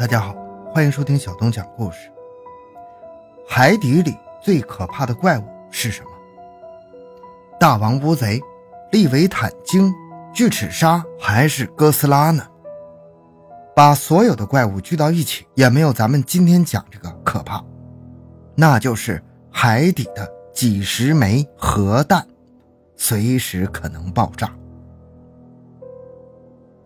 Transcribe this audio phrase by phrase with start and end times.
[0.00, 0.34] 大家好，
[0.72, 2.10] 欢迎收听小东讲故事。
[3.46, 6.10] 海底里最可怕的怪物是什么？
[7.60, 8.40] 大王乌贼、
[8.92, 9.92] 利维坦鲸、
[10.32, 12.42] 巨齿鲨还是哥斯拉呢？
[13.76, 17.62] 把所有的怪物聚到一起，也没有咱们今天讲这个可怕。
[18.54, 19.22] 那就是
[19.52, 22.26] 海底的几十枚核弹，
[22.96, 24.50] 随时可能爆炸。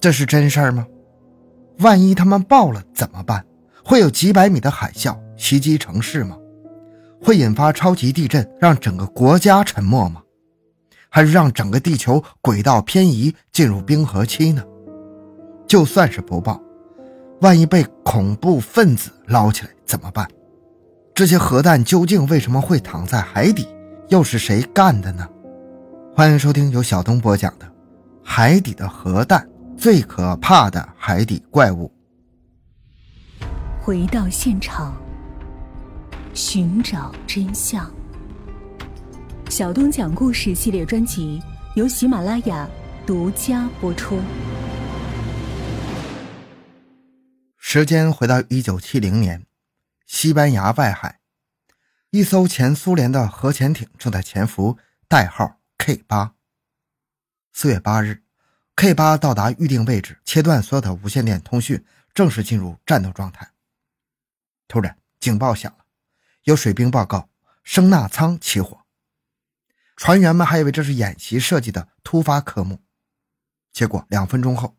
[0.00, 0.84] 这是真事儿吗？
[1.78, 3.44] 万一他们爆了怎么办？
[3.84, 6.36] 会有几百米的海啸袭击城市吗？
[7.22, 10.22] 会引发超级地震，让整个国家沉没吗？
[11.08, 14.62] 还是让整个地球轨道偏移，进入冰河期呢？
[15.66, 16.60] 就算是不爆，
[17.40, 20.28] 万一被恐怖分子捞起来怎么办？
[21.14, 23.68] 这些核弹究竟为什么会躺在海底？
[24.08, 25.28] 又是谁干的呢？
[26.14, 27.66] 欢迎收听由小东播讲的
[28.22, 29.40] 《海底的核弹》。
[29.84, 31.92] 最可怕的海底怪物。
[33.82, 34.96] 回到现场，
[36.32, 37.94] 寻找真相。
[39.50, 41.38] 小东讲故事系列专辑
[41.76, 42.66] 由喜马拉雅
[43.06, 44.18] 独家播出。
[47.58, 49.44] 时间回到一九七零年，
[50.06, 51.20] 西班牙外海，
[52.08, 56.32] 一艘前苏联的核潜艇正在潜伏，代号 K 八。
[57.52, 58.23] 四月八日。
[58.76, 63.52] K 八到达预定位置，切断所有的无线电通讯，正式进入战斗状态。
[64.66, 65.84] 突然，警报响了，
[66.42, 67.30] 有水兵报告
[67.62, 68.84] 声纳舱起火。
[69.96, 72.82] 船员们还以为这是演习设计的突发科目，
[73.72, 74.76] 结果两分钟后，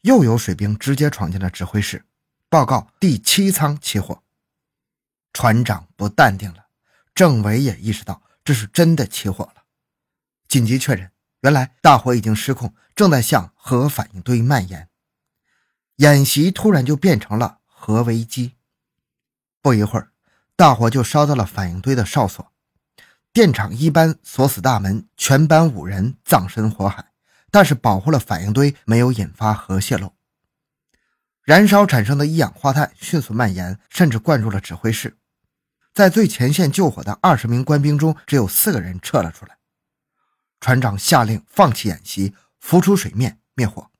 [0.00, 2.04] 又有水兵直接闯进了指挥室，
[2.48, 4.24] 报告第七舱起火。
[5.32, 6.66] 船长不淡定了，
[7.14, 9.62] 政委也意识到这是真的起火了，
[10.48, 11.12] 紧急确认。
[11.46, 14.88] 原来大火已经失控，正在向核反应堆蔓延。
[15.98, 18.56] 演习突然就变成了核危机。
[19.62, 20.10] 不一会儿，
[20.56, 22.50] 大火就烧到了反应堆的哨所，
[23.32, 27.12] 电厂一班锁死大门，全班五人葬身火海。
[27.52, 30.16] 但是保护了反应堆，没有引发核泄漏。
[31.44, 35.16] 燃烧产生的一氧化碳迅速蔓延，甚至灌入了指挥室。
[35.94, 39.55] 在最前线救火的二十名官兵中，只有四个人撤了出来。
[40.60, 43.90] 船长下令放弃演习，浮出水面灭火。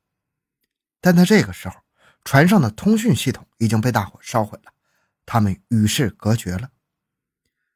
[1.00, 1.76] 但在这个时候，
[2.24, 4.72] 船上的通讯系统已经被大火烧毁了，
[5.24, 6.70] 他们与世隔绝了。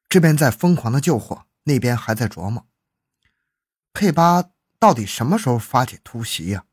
[0.09, 2.67] 这边在疯狂的救火，那边还在琢磨
[3.93, 6.65] ：K 八到底什么时候发起突袭呀？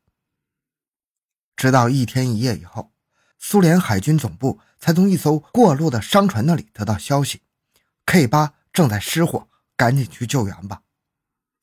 [1.56, 2.92] 直到一天一夜以后，
[3.38, 7.44] 苏联海军总部才从一艘过路的商船那里得到消息
[8.06, 10.82] ：K 八正在失火，赶紧去救援吧。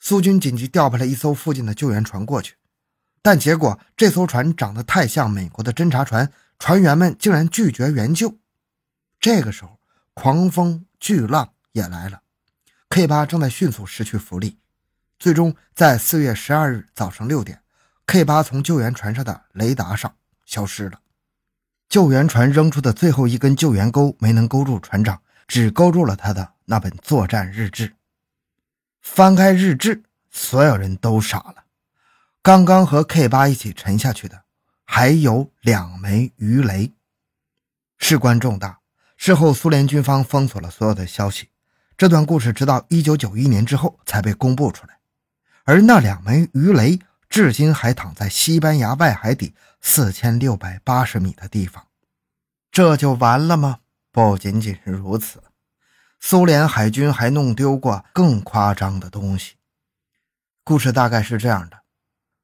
[0.07, 2.57] 苏军紧急调派了一艘附近的救援船过去，
[3.23, 8.37] 但结果这艘船长得太像美国的侦察船，船员们竟然拒绝援救。
[9.19, 9.81] 这个时候，
[10.13, 12.21] 狂风巨浪也来了
[12.91, 14.59] ，K 八正在迅速失去浮力，
[15.19, 17.63] 最终在四月十二日早上六点
[18.05, 21.01] ，K 八从救援船上的雷达上消失了。
[21.89, 27.95] 救援船扔出的最后一根救援钩没能勾住船长，只勾住了他的那本作战日志。
[29.05, 31.67] 翻开日志，所有人都傻了。
[32.43, 34.43] 刚刚和 K 八一起沉下去的，
[34.85, 36.93] 还有两枚鱼雷。
[37.99, 38.81] 事关重大，
[39.17, 41.51] 事后苏联军方封锁了所有的消息。
[41.97, 44.99] 这段故事直到1991年之后才被公布出来。
[45.65, 46.99] 而那两枚鱼雷
[47.29, 51.87] 至今还躺在西班牙外海底4680米的地方。
[52.73, 53.81] 这就完了吗？
[54.11, 55.43] 不仅仅是如此。
[56.27, 59.57] 苏联海军还弄丢过更夸张的东西。
[60.65, 61.83] 故事大概是这样的：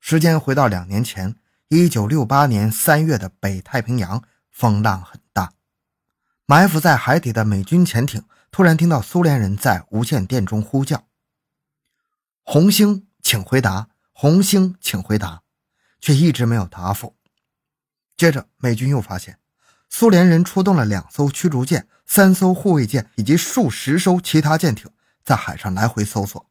[0.01, 1.37] 时间回到两年前，
[1.69, 5.55] 一九六八年三月的北太平洋，风浪很大。
[6.45, 11.07] 埋伏在海底的美军潜艇突然听到苏联人在无线电中呼叫
[12.45, 13.89] ：“红星，请回答！
[14.13, 15.41] 红星，请回答！”
[16.03, 17.17] 却一直没有答复。
[18.15, 19.40] 接着，美军又发现。
[19.91, 24.89] 苏联人出动了两艘驱逐舰、三艘护卫舰以及数十艘其他舰艇，
[25.25, 26.47] 在海上来回搜索。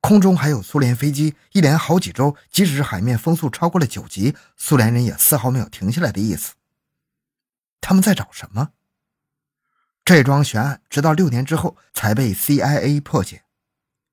[0.00, 6.54] 空中还有苏联飞机，一连好几周，即使是海面风速超过了九级，苏联人也丝毫没有停下来的意思。
[7.80, 8.70] 他们在找什么？
[10.04, 13.42] 这桩悬案直到六年之后才被 CIA 破解。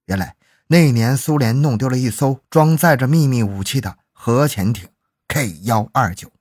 [0.05, 0.35] 原来
[0.67, 4.89] 那一年，苏联弄丢了一艘装载着秘密武器的核潜艇
[5.27, 6.31] K 幺二九。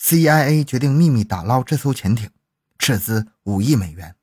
[0.00, 2.30] CIA 决定秘密打捞这艘潜艇，
[2.78, 4.14] 斥资五亿美元。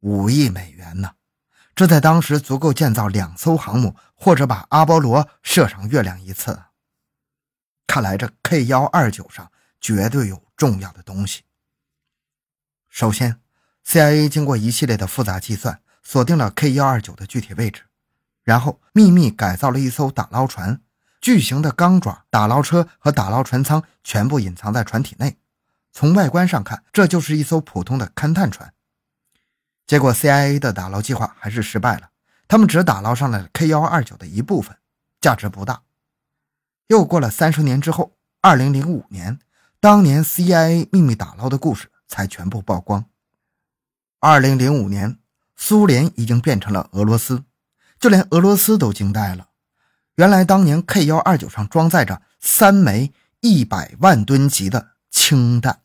[0.00, 1.12] 五亿美元呢？
[1.74, 6.64] 这在当时足够建造两艘航母，或者把阿波罗射上月亮一次。
[7.86, 9.50] 看来这 K 幺二九上
[9.80, 11.42] 绝对有重要的东西。
[12.90, 13.40] 首先
[13.86, 17.84] ，CIA 经过一系列的复杂计算，锁定了 K 幺二九的具体位置，
[18.42, 20.82] 然后秘密改造了一艘打捞船，
[21.22, 25.38] 巨型的钢爪打捞车和打捞船舱全部隐藏在船体内。
[25.92, 28.74] 从外观上看，这就是一艘普通的勘探船。
[29.86, 32.10] 结果，CIA 的打捞计划还是失败了，
[32.48, 34.76] 他们只打捞上了 K 幺二九的一部分，
[35.20, 35.82] 价值不大。
[36.88, 39.38] 又过了三十年之后，二零零五年，
[39.78, 43.04] 当年 CIA 秘密打捞的故事才全部曝光。
[44.18, 45.18] 二零零五年，
[45.54, 47.44] 苏联已经变成了俄罗斯，
[48.00, 49.48] 就连俄罗斯都惊呆了。
[50.22, 55.80] 原来，当年 K 幺二九上装载着三枚一百万吨级的氢弹。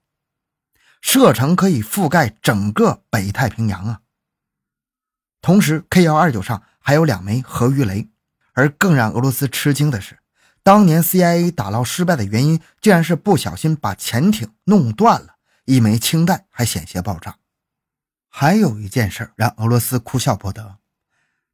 [1.02, 4.02] 射程可以覆盖整个北太平洋啊！
[5.42, 8.12] 同时，K 幺二九上还有两枚核鱼雷。
[8.54, 10.20] 而更让俄罗斯吃惊的是，
[10.62, 17.38] 当年 CIA 打捞失败的原因，竟然是不小心把潜艇弄断了，一枚氢弹还险些爆炸。
[18.30, 20.78] 还有一件事让俄罗斯哭笑不得，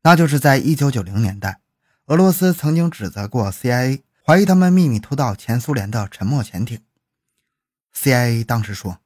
[0.02, 1.62] 那就是在一九九零年代，
[2.08, 6.84] 俄罗斯曾经指责过 CIA，怀疑他们秘密偷盗前苏联的沉没潜艇。
[7.96, 9.00] CIA 当时说。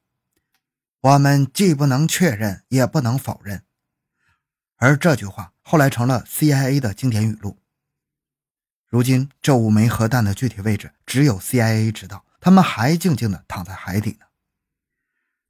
[1.02, 3.64] 我们既不能确认，也不能否认。
[4.78, 7.60] 而这句话后来成了 CIA 的经典语录。
[8.88, 14.26] 如今，这五枚核弹的具体位置只有 CIA 知道，他们还静静地躺在海底呢。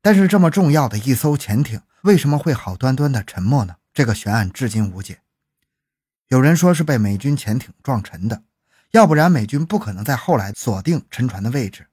[0.01, 3.77] 但是，这么重要的一艘潜艇为什么会好端端的沉没呢？
[3.93, 5.21] 这个悬案至今无解。
[6.27, 8.43] 有人说是被美军潜艇撞沉的，
[8.91, 11.87] 要不然美军不可能在后来锁定沉船的位置。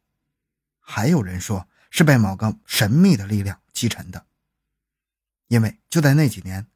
[0.80, 1.68] 还有人说。
[1.96, 4.26] 是被某个神秘的力量击沉的，
[5.46, 6.66] 因为就在那几年，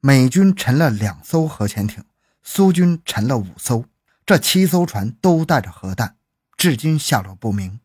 [0.00, 2.04] 美军沉了两艘核潜艇，
[2.42, 3.86] 苏军沉了五艘，
[4.26, 6.18] 这七艘船都带着核弹，
[6.58, 7.80] 至今下落不明。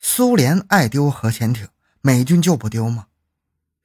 [0.00, 1.66] 苏联爱丢核潜艇，
[2.02, 3.06] 美军就不丢吗？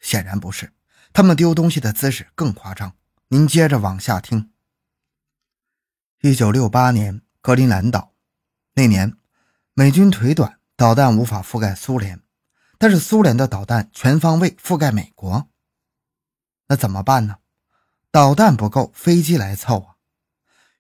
[0.02, 0.74] 显然不是，
[1.14, 2.94] 他们丢东西的姿势更夸张。
[3.30, 4.52] 您接着往下听。
[6.22, 8.14] 一九六八年，格陵兰岛，
[8.74, 9.18] 那年
[9.74, 10.60] 美军腿短。
[10.78, 12.20] 导弹无法覆盖苏联，
[12.78, 15.48] 但是苏联的导弹全方位覆盖美国。
[16.68, 17.38] 那怎么办呢？
[18.12, 19.96] 导弹不够，飞机来凑啊！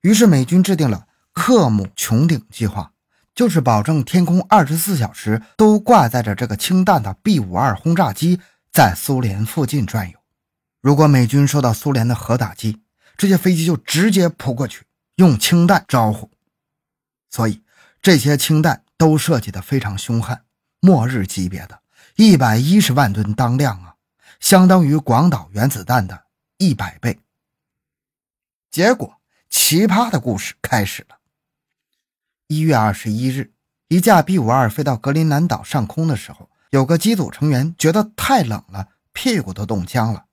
[0.01, 2.91] 于是美军制定了克姆穹顶计划，
[3.33, 8.41] 就是保证天空二十四小时都挂载着这个氢弹的 B 五二轰炸机
[8.73, 10.19] 在苏联附近转悠。
[10.85, 12.79] 如果美军受到苏联的核打击，
[13.17, 14.85] 这些飞机就直接扑过去，
[15.15, 16.29] 用氢弹招呼。
[17.31, 17.63] 所以
[18.03, 18.83] 这些氢弹。
[18.97, 20.45] 都设计的非常凶悍，
[20.79, 21.81] 末日级别的，
[22.15, 23.95] 一百一十万吨当量啊，
[24.39, 26.27] 相当于广岛原子弹的
[26.57, 27.19] 一百倍。
[28.71, 31.17] 结果，奇葩的故事开始了。
[32.47, 33.51] 一月二十一日，
[33.89, 40.24] 一架 B 五二飞到格陵兰岛上空的时候，有个机组成员觉得太冷了，屁股都冻僵了，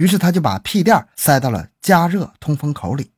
[0.00, 3.12] 于是他就把屁垫塞到了加热通风口里。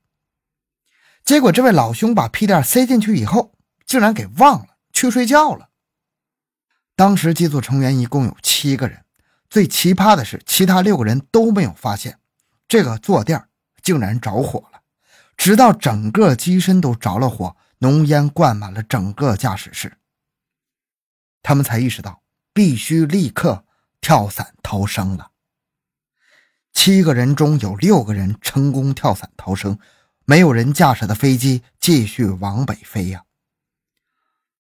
[1.23, 3.55] 结果，这位老兄把屁垫塞进去以后，
[3.87, 4.67] 竟然给忘了。
[4.93, 5.71] 去睡觉了。
[6.95, 9.05] 当时机组成员一共有七个人，
[9.49, 12.19] 最奇葩的是，其他六个人都没有发现
[12.69, 13.49] 这个坐垫
[13.83, 14.83] 竟然着火了，
[15.37, 19.97] 直到整个机身都着了火，浓烟灌满了整个驾驶室，
[21.43, 22.23] 他们才意识到
[22.53, 23.65] 必须立刻
[24.01, 25.32] 跳伞逃生了。
[26.73, 29.79] 七个人中有六个人成功跳伞逃生，
[30.25, 33.23] 没有人驾驶的飞机继续往北飞呀。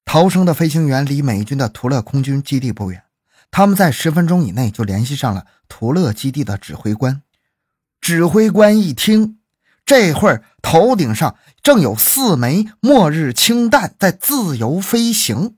[0.04, 3.04] 逃生的飞行员离美军的图勒空军基地不远，
[3.50, 7.23] 他们在十分钟以内就联系上了图勒基地的指挥官。
[8.00, 9.38] 指挥官一听，
[9.87, 15.57] 这会儿头顶上正有四枚末日氢弹在自由飞行，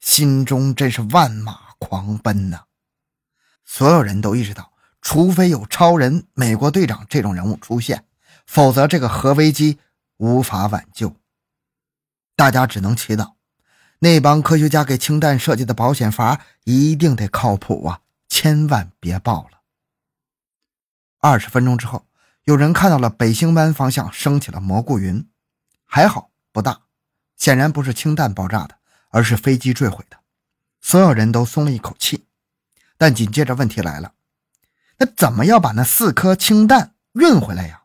[0.00, 2.64] 心中真是万马狂奔呐！
[3.64, 4.72] 所有人都意识到，
[5.04, 8.06] 除非有超人美国队长这种人物出现，
[8.46, 9.78] 否则这个核危机
[10.16, 11.14] 无法挽救。
[12.34, 13.34] 大家只能祈祷。
[13.98, 19.60] 那帮科学家给氢弹设计的保险阀一定得靠谱啊，千万别爆了。
[21.20, 22.06] 二十分钟之后，
[22.44, 25.28] 有人看到了北星湾方向升起了蘑菇云，
[25.84, 26.80] 还好不大，
[27.36, 28.78] 显然不是氢弹爆炸的，
[29.10, 30.16] 而是飞机坠毁的。
[30.80, 32.24] 所有人都松了一口气。
[32.96, 34.14] 但紧接着问题来了，
[34.98, 37.82] 那怎么要把那四颗氢弹运回来呀？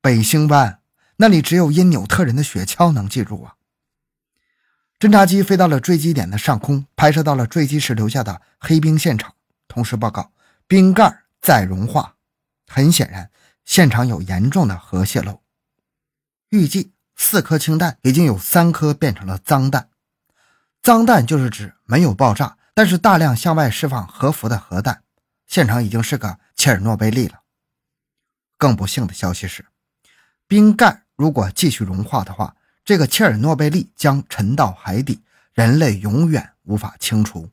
[0.00, 0.80] 北星湾
[1.16, 3.56] 那里只有因纽特人的雪橇能进入啊。
[4.98, 9.34] 侦察机飞到了坠机点的上空，拍摄到了坠机时留下的黑冰现场，
[9.68, 10.32] 同时报告
[10.66, 12.16] 冰盖在融化。
[12.66, 13.30] 很显然，
[13.64, 15.42] 现场有严重的核泄漏。
[16.50, 19.88] 预计四颗氢弹已经有三颗变成了脏弹，
[20.82, 25.02] 脏弹就是指没有爆炸，但是大量向外释放核辐的核弹，
[25.50, 27.40] 现场已经是个切尔诺贝利了。
[28.56, 29.66] 更不幸的消息是，
[30.46, 32.54] 冰盖如果继续融化的话，
[32.84, 37.50] 这个切尔诺贝利将沉到海底，人类永远无法清除。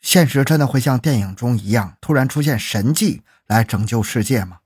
[0.00, 4.60] 现实真的会像电影中一样，突然出现神迹来拯救世界吗？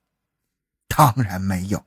[0.87, 1.85] 当然没有。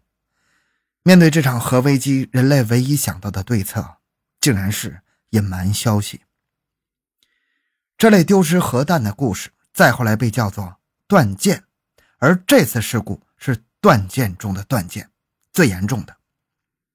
[1.03, 3.99] 面对这场核危机，人类唯一想到的对策，
[4.41, 6.24] 竟然是隐瞒消息。
[7.97, 11.63] 这类丢失核弹的故事，再后来被叫做“断剑”，
[12.19, 15.09] 而这次事故是断剑中的断剑，
[15.53, 16.17] 最严重的。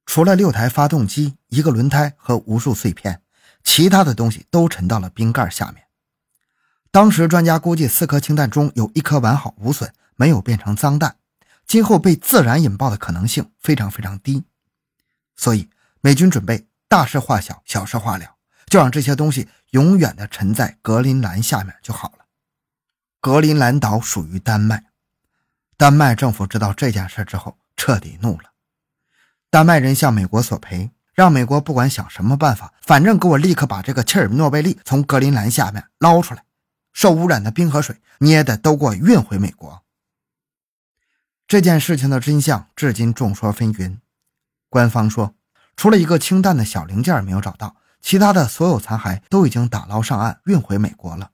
[0.05, 3.23] 除了六台发动机、一个轮胎和无数碎片，
[3.65, 5.85] 其他的东西都沉到了冰盖下面。
[6.91, 11.17] 当时专家估计，四颗氢弹中有一颗完好无损，没有变成脏弹，
[11.67, 14.45] 今后被自然引爆的可能性非常非常低。
[15.37, 18.35] 所以美军准备大事化小，小事化了，
[18.71, 22.25] 就让这些东西永远的沉在格陵兰下面就好了。
[23.21, 24.85] 格陵兰岛属于丹麦，
[25.77, 28.53] 丹麦政府知道这件事之后，彻底怒了。
[29.51, 36.45] 丹麦人向美国索赔，让美国不管想什么办法，反正给我立刻把这个切尔诺贝利从格陵兰下面捞出来。
[36.93, 39.83] 受污染的冰和水，你也得都给我运回美国。
[41.47, 43.99] 这件事情的真相至今众说纷纭。
[44.69, 45.35] 官方说，
[45.75, 51.31] 除了一个氢弹的小零件没有找到，其他的所有残骸都已经打捞上岸，运回美国了。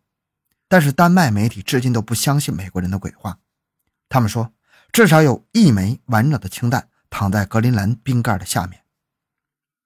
[0.68, 3.38] 但是丹麦媒体至今都不相信美国人的鬼话，
[4.08, 4.52] 他们说
[4.92, 8.82] 至少有一枚完整的氢弹躺在格陵兰冰盖的下面，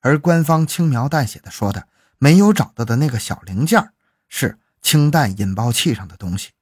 [0.00, 3.92] 而官方轻描淡写的说的没有找到的那个小零件
[4.28, 4.58] 是。
[4.82, 6.52] 氢弹引爆器上的东西。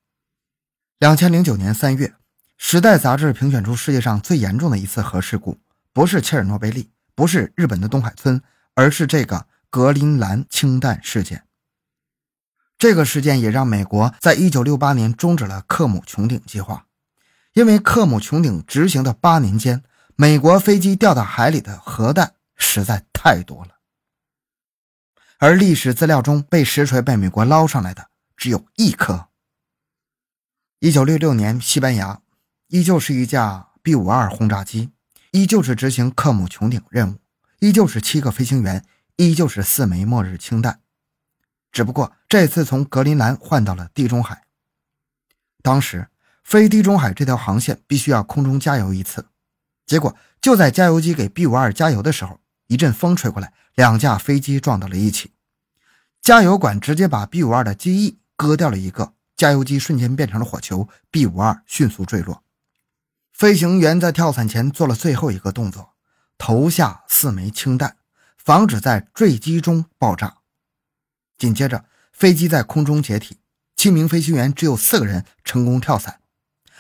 [0.99, 2.09] 两千零九年三月，
[2.57, 5.57] 《时代》杂志评选出世界上最严重的一次核事故，
[5.93, 8.43] 不是切尔诺贝利，不是日本的东海村，
[8.75, 11.45] 而是这个格陵兰氢弹事件。
[12.79, 16.87] 这个事件也让美国在一九六八年终止了克姆穹顶计划，
[17.53, 19.83] 因为克姆穹顶执行的八年间，
[20.15, 23.79] 美国飞机掉到海里的核弹实在太多了。
[25.39, 29.29] 而历史资料中被实锤被美国捞上来的只有一颗。
[30.79, 32.21] 一九六六年，西班牙
[32.69, 34.91] 依旧是一架 B 五二轰炸机，
[35.33, 37.17] 依旧是执行克姆穹顶任务，
[37.59, 38.85] 依旧是七个飞行员，
[39.19, 40.81] 依旧是四枚末日氢弹，
[41.73, 44.45] 只不过这次从格陵兰换到了地中海。
[45.61, 46.09] 当时
[46.45, 49.27] 飞地中海这条航线必须要空中加油一次，
[49.85, 53.53] 结果就在加油机给 B 五二加油的时候，一阵风吹过来。
[53.75, 55.33] 两架飞机撞到了一起，
[56.21, 62.43] 加油管直接把 B 五二的机翼割掉了一个，加油机瞬间变成了火球，B 五二迅速坠落。
[63.33, 65.95] 飞行员在跳伞前做了最后一个动作，
[66.39, 67.98] 投下四枚氢弹，
[68.49, 70.39] 防止在坠机中爆炸。
[71.37, 73.41] 紧接着，飞机在空中解体，
[73.77, 76.23] 七名飞行员只有四个人成功跳伞。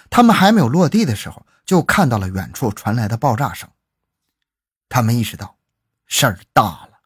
[0.09, 3.69] 他们还没有落地的时候，就看到了远处传来的爆炸声。
[4.89, 5.59] 他们意识到。
[6.07, 7.01] 事儿大了，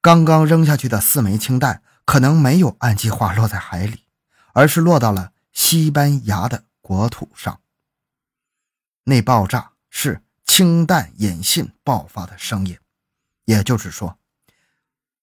[0.00, 4.06] 刚刚扔下去的四枚氢弹可能没有按计划落在海里，
[4.54, 7.60] 而是落到了西班牙的国土上。
[9.04, 12.78] 那爆炸是氢弹引信爆发的声音，
[13.50, 14.16] 也就是说，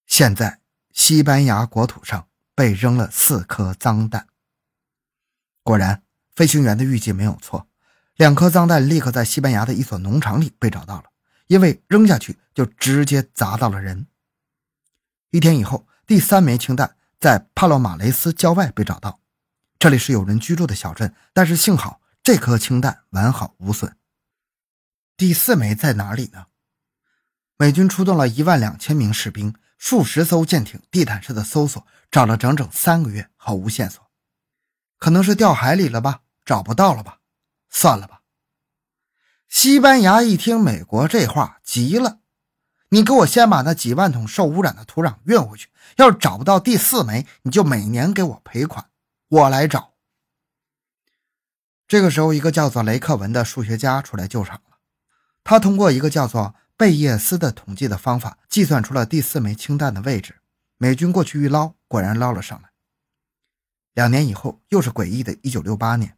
[0.05, 0.60] 现在
[0.91, 4.27] 西班牙国土上被扔了四颗脏弹。
[5.63, 6.03] 果然，
[6.36, 7.69] 飞行员的预计没有错，
[8.17, 11.05] 两颗脏弹立刻在西班牙的一所农场里被找到了。
[11.48, 14.07] 因为扔下去就直接砸到了人。
[15.29, 19.22] 一天以后，第三枚氢弹在帕洛马雷斯郊外被找到，
[19.79, 23.96] 这里是有人居住的小镇，但是幸好这颗氢弹完好无损。
[25.15, 26.48] 第四枚在哪里呢？
[27.59, 34.07] 美军出动了一万两千名士兵，数十艘舰艇，地毯式的搜索，找了整整三个月，毫无线索。
[34.99, 36.21] 可能是掉海里了吧？
[36.45, 37.17] 找不到了吧？
[37.69, 38.21] 算了吧。
[39.49, 42.19] 西班牙一听美国这话，急了
[42.89, 45.69] ：“你给我先把那几万桶受污染的土壤运回去。
[45.95, 48.85] 要是找不到第四枚，你就每年给我赔款，
[49.29, 49.93] 我来找。”
[51.87, 54.77] 这个时候，一个叫做雷克文的数学家出来救场了。
[55.43, 60.36] 他通过一个叫做贝叶斯的统计的方法，计算出了第四枚氢弹的位置。
[60.77, 62.69] 美军过去一捞，果然捞了上来。
[63.96, 66.15] 两年以后，又是诡异的1968年。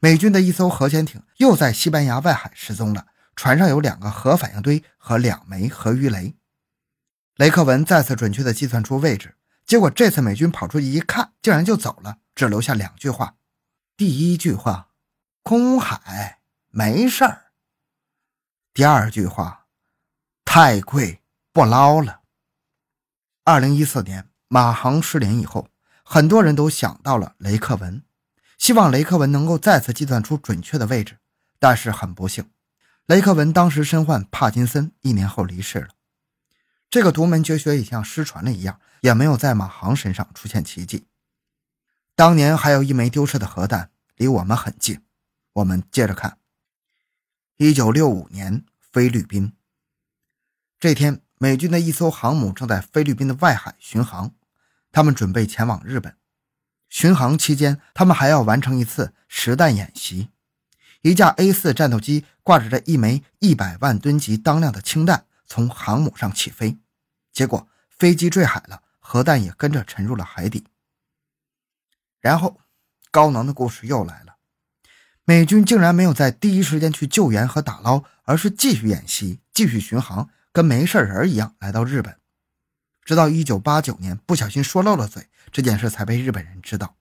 [0.00, 6.36] 美军的一艘核潜艇又在西班牙外海失踪了，船上有两个核反应堆和两枚核鱼雷。
[7.36, 13.36] 雷克文再次准确地计算出位置，结果这次美军跑出去一看，竟然就走了，只留下两句话：
[13.96, 14.90] 第一句话，
[15.42, 17.52] 空海没事儿；
[18.74, 19.61] 第二句话，
[20.54, 22.20] 太贵不捞了。
[23.42, 25.70] 二零一四年马航失联以后，
[26.04, 28.02] 很多人都想到了雷克文，
[28.58, 31.16] 希望雷克文能够再次计算出准确的位置。
[31.58, 32.50] 但是很不幸，
[33.06, 35.88] 雷克文当时身患帕金森，一年后离世了。
[36.90, 41.06] 这个独门绝学也像失传了一样，也没有在马航身上出现奇迹。
[42.14, 45.00] 当年还有一枚丢失的核弹，离我们很近。
[45.54, 46.36] 我们接着看，
[47.56, 49.54] 一九六五年菲律宾。
[50.82, 54.34] 这天，美军的一艘航母正在菲律宾的外海巡航，
[54.90, 56.16] 他们准备前往日本。
[56.88, 60.30] 巡航期间，他们还要完成一次实弹演习。
[61.02, 66.76] 一架 A4 战斗机挂着着一枚一百万吨级当量的氢弹，从航母上起飞，
[67.32, 70.64] 结果飞机坠海了，核弹也跟着沉入了海底。
[72.18, 72.58] 然后，
[73.12, 74.34] 高能的故事又来了，
[75.24, 82.18] 美军竟然没有在第一时间去救援和打捞，而是继续演习，继续巡航，跟没事人一样来到日本。
[83.04, 86.96] 直到一九八九年，不小心说漏了嘴，这件事才被日本人知道。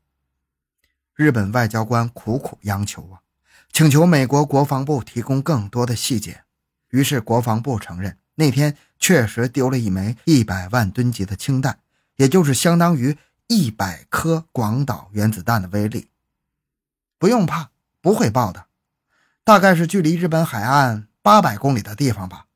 [1.14, 3.22] 日本外交官苦苦央求啊。
[3.74, 6.44] 请求美国国防部提供更多的细节，
[6.90, 11.80] 于是国防部承认那天确实丢了一枚一百万吨级的氢弹，
[12.18, 13.18] 也就是相当于
[13.48, 16.10] 一百颗广岛原子弹的威力。
[17.18, 17.70] 不用怕，
[18.02, 18.66] 不会爆的，
[19.46, 22.48] 大概是距离日本海岸八百公里的地方吧。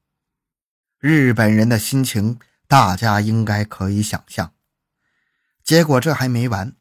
[1.00, 4.54] 日本人的心情，大家应该可以想象。
[5.64, 6.76] 结果这还没完，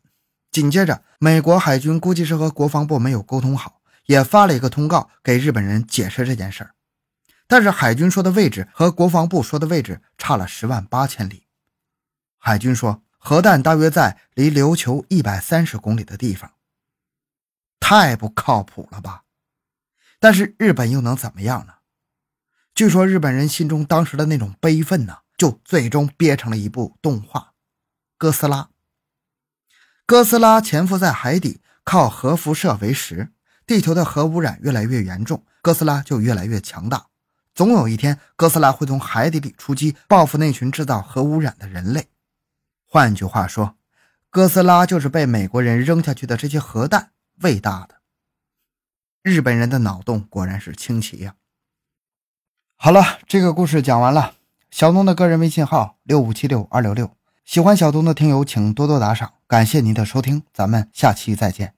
[0.50, 3.80] 紧接着美国海军估计是和国防部没有沟通好。
[4.06, 6.74] 也发了一个通告给日本人解释这件事儿，
[7.46, 11.46] 但是海军说的位置和国防部说的位置差了十万八千里。
[12.36, 16.52] 海军说核弹大约在离琉球一百三十公里的地方，
[17.80, 19.22] 太不靠谱了吧？
[20.20, 21.72] 但是日本又能怎么样呢？
[22.74, 27.40] 据说日本人心中当时的那种悲愤呢，就最终憋成了一部动画
[28.18, 28.62] 《哥斯拉》。
[30.04, 33.30] 哥斯拉潜伏在海底，靠核辐射为食。
[33.64, 37.06] 地球的核污染越来越严重，哥斯拉就越来越强大。
[37.54, 42.08] 总有一天，哥斯拉会从海底里出击，报复那群制造核污染的人类。
[42.84, 43.76] 换句话说，
[44.30, 48.00] 哥斯拉就是被美国人扔下去的这些核弹喂大的。
[49.22, 51.36] 日本人的脑洞果然是清奇呀！
[52.76, 54.34] 好了，这个故事讲完了。
[54.70, 57.10] 小东的个人微信号六五七六二六六，
[57.44, 61.74] 喜欢小东的听友请多多打赏，感谢您的收听，咱们下期再见。